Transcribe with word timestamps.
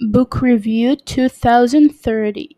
Book 0.00 0.40
Review 0.42 0.96
2030. 0.96 2.56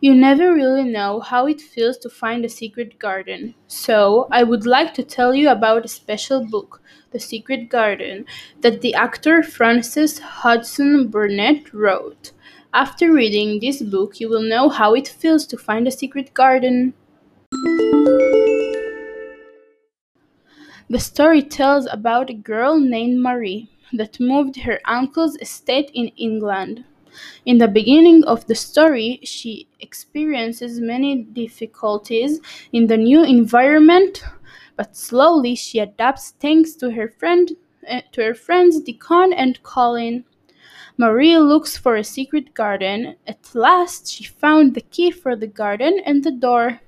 You 0.00 0.14
never 0.14 0.52
really 0.52 0.84
know 0.84 1.20
how 1.20 1.46
it 1.46 1.60
feels 1.60 1.96
to 1.98 2.10
find 2.10 2.44
a 2.44 2.48
secret 2.48 2.98
garden. 2.98 3.54
So, 3.68 4.28
I 4.30 4.42
would 4.42 4.66
like 4.66 4.94
to 4.94 5.02
tell 5.04 5.34
you 5.34 5.48
about 5.48 5.84
a 5.84 5.88
special 5.88 6.44
book, 6.44 6.82
The 7.12 7.20
Secret 7.20 7.68
Garden, 7.68 8.26
that 8.60 8.80
the 8.80 8.94
actor 8.94 9.42
Frances 9.42 10.18
Hodgson 10.18 11.08
Burnett 11.08 11.72
wrote. 11.72 12.32
After 12.76 13.10
reading 13.10 13.58
this 13.58 13.80
book, 13.80 14.20
you 14.20 14.28
will 14.28 14.42
know 14.42 14.68
how 14.68 14.92
it 14.92 15.08
feels 15.08 15.46
to 15.46 15.56
find 15.56 15.88
a 15.88 15.90
secret 15.90 16.34
garden. 16.34 16.92
The 20.90 20.98
story 20.98 21.40
tells 21.40 21.86
about 21.90 22.28
a 22.28 22.34
girl 22.34 22.78
named 22.78 23.22
Marie 23.22 23.70
that 23.94 24.20
moved 24.20 24.56
her 24.56 24.78
uncle's 24.84 25.38
estate 25.40 25.90
in 25.94 26.08
England. 26.18 26.84
In 27.46 27.56
the 27.56 27.66
beginning 27.66 28.24
of 28.24 28.46
the 28.46 28.54
story, 28.54 29.20
she 29.22 29.68
experiences 29.80 30.78
many 30.78 31.22
difficulties 31.22 32.40
in 32.74 32.88
the 32.88 32.98
new 32.98 33.24
environment, 33.24 34.22
but 34.76 34.94
slowly 34.94 35.54
she 35.54 35.78
adapts 35.78 36.34
thanks 36.40 36.74
to 36.74 36.90
her 36.90 37.08
friend 37.08 37.52
uh, 37.88 38.02
to 38.12 38.22
her 38.22 38.34
friends 38.34 38.80
Deacon 38.80 39.32
and 39.32 39.62
Colin. 39.62 40.24
Marie 40.98 41.36
looks 41.36 41.76
for 41.76 41.96
a 41.96 42.04
secret 42.04 42.54
garden. 42.54 43.16
At 43.26 43.54
last, 43.54 44.10
she 44.10 44.24
found 44.24 44.74
the 44.74 44.80
key 44.80 45.10
for 45.10 45.36
the 45.36 45.46
garden 45.46 46.00
and 46.06 46.24
the 46.24 46.30
door. 46.30 46.80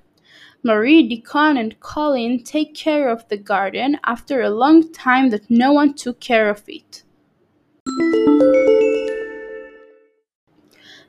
Marie, 0.63 1.07
Deacon, 1.07 1.59
and 1.59 1.79
Colin 1.81 2.43
take 2.43 2.75
care 2.75 3.11
of 3.11 3.29
the 3.29 3.37
garden 3.37 3.99
after 4.05 4.41
a 4.41 4.49
long 4.49 4.91
time 4.93 5.29
that 5.29 5.51
no 5.51 5.73
one 5.73 5.93
took 5.93 6.21
care 6.21 6.49
of 6.49 6.63
it. 6.67 7.03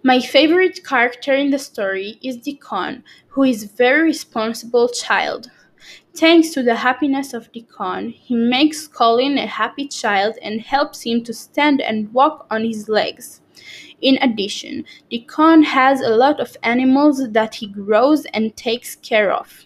My 0.04 0.20
favorite 0.20 0.84
character 0.86 1.34
in 1.34 1.52
the 1.52 1.60
story 1.60 2.20
is 2.22 2.36
Deacon, 2.38 3.04
who 3.30 3.44
is 3.44 3.64
a 3.64 3.76
very 3.78 4.04
responsible 4.04 4.90
child. 4.90 5.50
Thanks 6.20 6.50
to 6.50 6.62
the 6.62 6.76
happiness 6.76 7.34
of 7.34 7.50
Deacon, 7.54 8.10
he 8.10 8.36
makes 8.36 8.90
Colin 8.90 9.38
a 9.38 9.48
happy 9.48 9.88
child 9.88 10.36
and 10.42 10.60
helps 10.60 11.04
him 11.04 11.24
to 11.24 11.34
stand 11.34 11.80
and 11.80 12.14
walk 12.14 12.46
on 12.52 12.66
his 12.66 12.90
legs. 12.90 13.40
In 14.02 14.18
addition, 14.22 14.84
Deacon 15.10 15.64
has 15.64 16.02
a 16.02 16.10
lot 16.10 16.42
of 16.42 16.58
animals 16.62 17.30
that 17.30 17.56
he 17.56 17.68
grows 17.68 18.26
and 18.34 18.54
takes 18.58 18.98
care 18.98 19.32
of. 19.32 19.66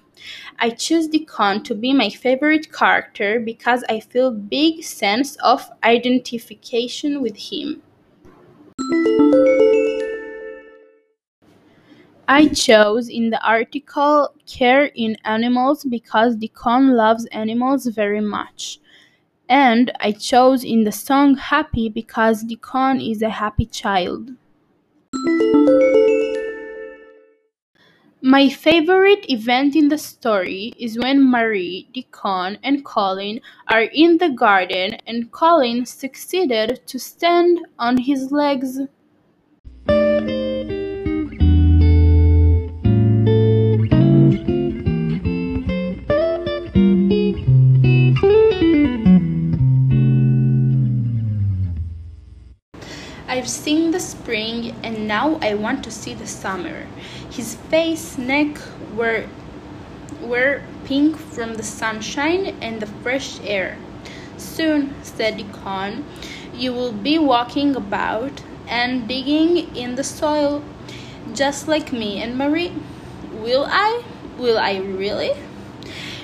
I 0.60 0.70
choose 0.70 1.08
Deacon 1.08 1.64
to 1.64 1.74
be 1.74 1.92
my 1.92 2.12
favorite 2.12 2.72
character 2.72 3.40
because 3.40 3.84
I 3.90 4.00
feel 4.00 4.30
big 4.30 4.84
sense 4.84 5.36
of 5.38 5.72
identification 5.84 7.24
with 7.24 7.36
him. 7.36 7.82
I 12.28 12.48
chose 12.48 13.10
in 13.10 13.32
the 13.32 13.46
article 13.46 14.34
Care 14.48 14.86
in 14.96 15.18
Animals 15.26 15.84
because 15.84 16.38
Deacon 16.38 16.96
loves 16.96 17.26
animals 17.28 17.86
very 17.88 18.22
much. 18.22 18.80
And 19.50 19.92
I 20.00 20.14
chose 20.14 20.64
in 20.64 20.86
the 20.86 20.92
song 20.92 21.36
Happy 21.36 21.90
because 21.90 22.44
Deacon 22.44 23.02
is 23.02 23.22
a 23.22 23.30
happy 23.30 23.66
child. 23.66 24.32
My 28.22 28.48
favorite 28.48 29.30
event 29.30 29.76
in 29.76 29.90
the 29.90 29.98
story 29.98 30.72
is 30.80 30.98
when 30.98 31.30
Marie, 31.30 31.90
Deacon, 31.94 32.58
and 32.64 32.86
Colin 32.86 33.42
are 33.68 33.82
in 33.82 34.18
the 34.18 34.30
garden 34.30 34.96
and 35.06 35.30
Colin 35.30 35.86
succeeded 35.86 36.88
to 36.88 36.98
stand 36.98 37.60
on 37.78 37.98
his 37.98 38.32
legs. 38.32 38.80
I've 53.34 53.50
seen 53.50 53.90
the 53.90 54.00
spring 54.00 54.76
and 54.84 55.08
now 55.08 55.40
I 55.42 55.56
want 55.56 55.84
to 55.86 55.90
see 55.90 56.14
the 56.14 56.28
summer. 56.28 56.86
His 57.32 57.56
face, 57.56 58.16
neck 58.16 58.60
were 58.96 59.26
were 60.22 60.62
pink 60.86 61.18
from 61.18 61.56
the 61.56 61.64
sunshine 61.64 62.56
and 62.62 62.80
the 62.80 62.86
fresh 63.02 63.40
air. 63.42 63.80
Soon, 64.38 64.94
said 65.02 65.38
Deacon, 65.38 66.06
you 66.54 66.74
will 66.74 66.92
be 66.92 67.18
walking 67.18 67.76
about 67.76 68.44
and 68.68 69.08
digging 69.08 69.76
in 69.76 69.96
the 69.96 70.04
soil 70.04 70.64
just 71.34 71.68
like 71.68 71.92
me 71.92 72.22
and 72.22 72.38
Marie. 72.38 72.74
Will 73.32 73.66
I? 73.68 74.04
Will 74.38 74.60
I 74.60 74.78
really? 74.78 75.32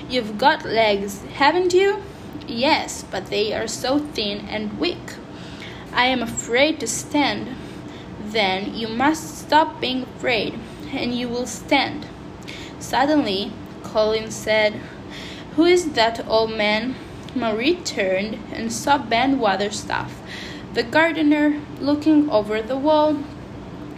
You've 0.08 0.38
got 0.38 0.64
legs, 0.64 1.24
haven't 1.34 1.74
you? 1.74 2.04
Yes, 2.46 3.04
but 3.10 3.26
they 3.26 3.52
are 3.52 3.66
so 3.66 3.98
thin 3.98 4.46
and 4.48 4.78
weak. 4.78 5.16
I 5.92 6.06
am 6.06 6.22
afraid 6.22 6.80
to 6.80 6.86
stand. 6.86 7.56
Then 8.24 8.74
you 8.74 8.88
must 8.88 9.38
stop 9.38 9.80
being 9.80 10.02
afraid, 10.02 10.58
and 10.92 11.14
you 11.14 11.28
will 11.28 11.46
stand. 11.46 12.06
Suddenly, 12.78 13.52
Colin 13.82 14.30
said, 14.30 14.74
Who 15.56 15.64
is 15.64 15.92
that 15.92 16.26
old 16.28 16.52
man? 16.52 16.94
Marie 17.34 17.76
turned 17.76 18.38
and 18.52 18.72
saw 18.72 18.98
Ben 18.98 19.38
Waterstaff, 19.38 20.10
the 20.74 20.82
gardener, 20.82 21.60
looking 21.80 22.28
over 22.30 22.60
the 22.60 22.76
wall. 22.76 23.18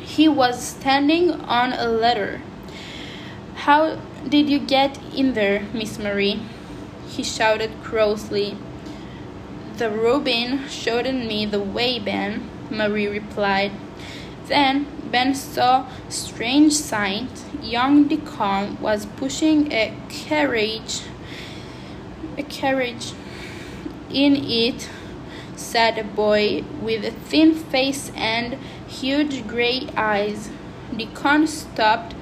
He 0.00 0.28
was 0.28 0.62
standing 0.62 1.30
on 1.30 1.72
a 1.72 1.86
ladder. 1.86 2.42
How 3.54 3.98
did 4.28 4.50
you 4.50 4.58
get 4.58 4.98
in 5.14 5.34
there, 5.34 5.66
Miss 5.72 5.98
Marie? 5.98 6.42
He 7.08 7.22
shouted 7.22 7.70
crossly. 7.82 8.56
The 9.76 9.90
Robin 9.90 10.68
showed 10.68 11.06
me 11.06 11.46
the 11.46 11.60
way, 11.60 11.98
Ben, 11.98 12.48
Marie 12.70 13.08
replied. 13.08 13.72
Then 14.46 14.86
Ben 15.10 15.34
saw 15.34 15.88
strange 16.10 16.74
sight. 16.74 17.44
Young 17.62 18.06
Deacon 18.06 18.78
was 18.82 19.06
pushing 19.06 19.72
a 19.72 19.94
carriage. 20.10 21.02
A 22.36 22.42
carriage. 22.42 23.12
In 24.10 24.36
it 24.36 24.90
sat 25.56 25.98
a 25.98 26.04
boy 26.04 26.64
with 26.82 27.04
a 27.04 27.10
thin 27.10 27.54
face 27.54 28.12
and 28.14 28.58
huge 28.86 29.46
gray 29.46 29.88
eyes. 29.96 30.50
Deacon 30.94 31.46
stopped 31.46 32.14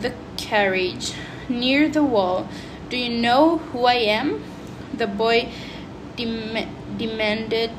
the 0.00 0.14
carriage 0.38 1.12
near 1.46 1.90
the 1.90 2.02
wall. 2.02 2.48
Do 2.88 2.96
you 2.96 3.20
know 3.20 3.58
who 3.58 3.84
I 3.84 3.94
am? 3.94 4.42
The 4.94 5.06
boy 5.06 5.50
dem- 6.24 6.68
demanded. 6.96 7.70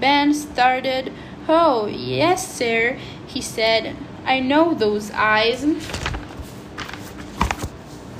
Ben 0.00 0.34
started. 0.34 1.12
Oh, 1.48 1.86
yes, 1.86 2.56
sir, 2.56 2.98
he 3.26 3.40
said. 3.40 3.96
I 4.24 4.40
know 4.40 4.74
those 4.74 5.10
eyes. 5.12 5.62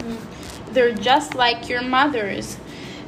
Hmm, 0.03 0.17
they're 0.73 0.95
just 0.95 1.35
like 1.35 1.69
your 1.69 1.83
mother's. 1.83 2.59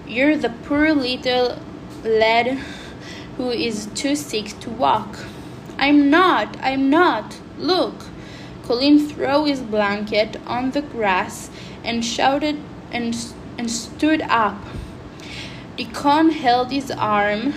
You're 0.07 0.37
the 0.37 0.51
poor 0.51 0.93
little 0.93 1.59
lad 2.05 2.59
who 3.37 3.51
is 3.51 3.87
too 3.95 4.17
sick 4.17 4.59
to 4.61 4.71
walk. 4.71 5.19
I'm 5.79 6.11
not, 6.11 6.57
I'm 6.61 6.91
not. 6.91 7.39
Look. 7.57 8.07
Colin 8.65 8.99
threw 8.99 9.45
his 9.45 9.61
blanket 9.61 10.37
on 10.47 10.73
the 10.73 10.83
grass 10.83 11.51
and 11.83 12.05
shouted 12.05 12.59
and, 12.93 13.17
and 13.57 13.71
stood 13.71 14.21
up. 14.23 14.59
Deacon 15.79 16.31
held 16.31 16.73
his 16.73 16.91
arm. 16.91 17.55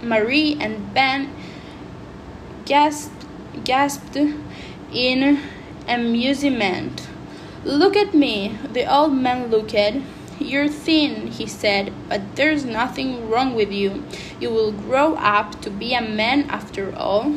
Marie 0.00 0.56
and 0.60 0.94
Ben 0.94 1.34
gasped, 2.64 3.26
gasped 3.64 4.16
in 4.92 5.40
amusement. 5.88 7.08
Look 7.64 7.96
at 7.96 8.14
me, 8.14 8.56
the 8.72 8.86
old 8.86 9.12
man 9.12 9.50
looked. 9.50 9.74
You're 10.38 10.68
thin, 10.68 11.26
he 11.26 11.48
said, 11.48 11.92
but 12.08 12.36
there's 12.36 12.64
nothing 12.64 13.28
wrong 13.28 13.56
with 13.56 13.72
you. 13.72 14.04
You 14.38 14.50
will 14.50 14.70
grow 14.70 15.16
up 15.16 15.60
to 15.62 15.70
be 15.70 15.94
a 15.94 16.00
man 16.00 16.48
after 16.48 16.94
all. 16.94 17.32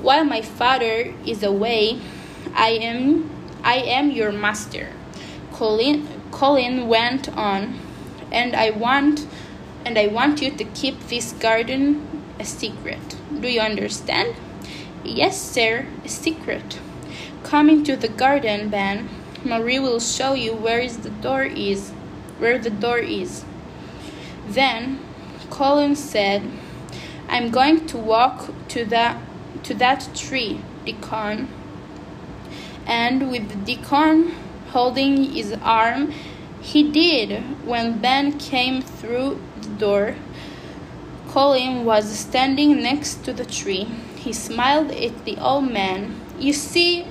While 0.00 0.24
my 0.24 0.40
father 0.40 1.12
is 1.26 1.42
away, 1.42 1.98
I 2.54 2.70
am 2.70 3.28
I 3.64 3.76
am 3.76 4.12
your 4.12 4.30
master. 4.30 4.92
Colin 5.50 6.06
Colin 6.30 6.86
went 6.86 7.28
on, 7.36 7.80
and 8.34 8.56
I 8.56 8.70
want 8.70 9.26
and 9.86 9.98
I 9.98 10.08
want 10.08 10.42
you 10.42 10.50
to 10.50 10.64
keep 10.64 10.98
this 11.08 11.32
garden 11.32 12.24
a 12.40 12.44
secret. 12.44 13.16
Do 13.40 13.48
you 13.48 13.60
understand? 13.60 14.34
Yes, 15.04 15.40
sir, 15.40 15.86
a 16.04 16.08
secret. 16.08 16.80
Come 17.42 17.68
into 17.68 17.94
the 17.94 18.08
garden, 18.08 18.70
Ben. 18.70 19.08
Marie 19.44 19.78
will 19.78 20.00
show 20.00 20.32
you 20.32 20.54
where 20.54 20.80
is 20.80 20.98
the 20.98 21.10
door 21.10 21.44
is, 21.44 21.90
where 22.38 22.58
the 22.58 22.70
door 22.70 22.98
is. 22.98 23.44
Then 24.48 25.00
Colin 25.50 25.94
said, 25.94 26.42
I'm 27.28 27.50
going 27.50 27.86
to 27.86 27.98
walk 27.98 28.52
to 28.68 28.84
that 28.86 29.18
to 29.64 29.74
that 29.74 30.08
tree, 30.14 30.60
Deacon. 30.84 31.48
And 32.86 33.30
with 33.30 33.48
the 33.48 33.56
deacon 33.56 34.34
holding 34.72 35.32
his 35.32 35.52
arm, 35.62 36.12
he 36.64 36.82
did. 36.82 37.42
When 37.66 37.98
Ben 37.98 38.38
came 38.38 38.80
through 38.80 39.38
the 39.60 39.68
door, 39.68 40.16
Colin 41.28 41.84
was 41.84 42.08
standing 42.08 42.82
next 42.82 43.22
to 43.24 43.34
the 43.34 43.44
tree. 43.44 43.84
He 44.16 44.32
smiled 44.32 44.90
at 44.90 45.26
the 45.26 45.36
old 45.36 45.70
man. 45.70 46.18
You 46.38 46.54
see, 46.54 47.06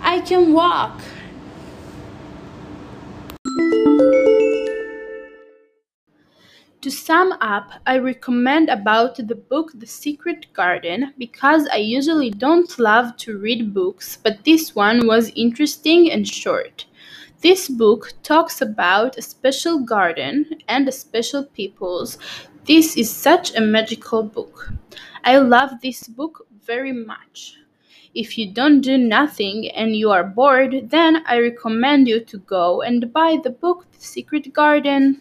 I 0.00 0.20
can 0.20 0.52
walk. 0.52 1.00
To 6.82 6.90
sum 6.90 7.32
up, 7.40 7.72
I 7.86 7.98
recommend 7.98 8.68
about 8.68 9.16
the 9.16 9.34
book 9.34 9.72
The 9.74 9.86
Secret 9.86 10.46
Garden 10.52 11.14
because 11.18 11.66
I 11.72 11.78
usually 11.78 12.30
don't 12.30 12.78
love 12.78 13.16
to 13.24 13.38
read 13.38 13.74
books, 13.74 14.18
but 14.22 14.44
this 14.44 14.74
one 14.76 15.06
was 15.06 15.32
interesting 15.34 16.12
and 16.12 16.28
short. 16.28 16.84
This 17.44 17.68
book 17.68 18.14
talks 18.22 18.62
about 18.62 19.18
a 19.18 19.20
special 19.20 19.80
garden 19.80 20.46
and 20.66 20.88
a 20.88 20.92
special 20.92 21.44
peoples. 21.44 22.16
This 22.64 22.96
is 22.96 23.14
such 23.14 23.54
a 23.54 23.60
magical 23.60 24.22
book. 24.22 24.72
I 25.24 25.36
love 25.36 25.72
this 25.82 26.08
book 26.08 26.46
very 26.64 26.92
much. 26.92 27.58
If 28.14 28.38
you 28.38 28.50
don't 28.50 28.80
do 28.80 28.96
nothing 28.96 29.68
and 29.72 29.94
you 29.94 30.10
are 30.10 30.24
bored, 30.24 30.88
then 30.88 31.22
I 31.26 31.38
recommend 31.38 32.08
you 32.08 32.24
to 32.24 32.38
go 32.38 32.80
and 32.80 33.12
buy 33.12 33.36
the 33.44 33.50
book 33.50 33.92
The 33.92 34.00
Secret 34.00 34.50
Garden. 34.54 35.20